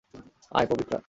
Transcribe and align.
আয়, 0.51 0.67
পবিত্রা। 0.67 0.99